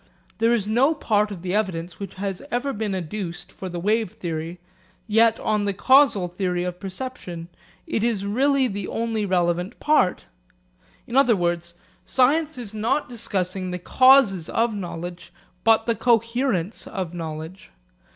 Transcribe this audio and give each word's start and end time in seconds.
This 0.39 0.63
is 0.63 0.67
no 0.67 0.95
part 0.95 1.29
of 1.29 1.43
the 1.43 1.53
evidence 1.53 1.99
which 1.99 2.15
has 2.15 2.41
ever 2.49 2.73
been 2.73 2.95
adduced 2.95 3.51
for 3.51 3.69
the 3.69 3.79
wave 3.79 4.09
theory, 4.13 4.59
yet 5.05 5.39
on 5.39 5.65
the 5.65 5.75
causal 5.75 6.27
theory 6.27 6.63
of 6.63 6.79
perception, 6.79 7.49
it 7.85 8.03
is 8.03 8.25
really 8.25 8.65
the 8.67 8.87
only 8.87 9.27
relevant 9.27 9.79
part. 9.79 10.25
In 11.05 11.15
other 11.15 11.35
words, 11.35 11.75
science 12.03 12.57
is 12.57 12.73
not 12.73 13.09
discussing 13.09 13.69
the 13.69 13.77
causes 13.77 14.49
of 14.49 14.73
knowledge, 14.75 15.31
but 15.63 15.85
the 15.85 15.93
coherence 15.93 16.87
of 16.87 17.13
knowledge. 17.13 17.69